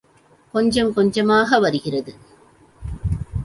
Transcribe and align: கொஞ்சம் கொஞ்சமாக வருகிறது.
கொஞ்சம் 0.53 0.93
கொஞ்சமாக 0.93 1.59
வருகிறது. 1.59 2.13